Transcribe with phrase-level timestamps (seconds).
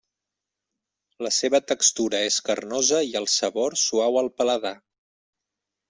[1.27, 4.77] La seva textura és carnosa i el sabor suau al paladar.